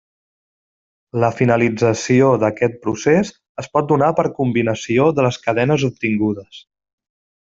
La 1.23 1.27
finalització 1.41 2.31
d’aquest 2.43 2.79
procés 2.87 3.31
es 3.65 3.69
pot 3.77 3.87
donar 3.95 4.09
per 4.21 4.25
combinació 4.39 5.05
de 5.21 5.27
les 5.29 5.39
cadenes 5.45 5.87
obtingudes. 5.93 6.63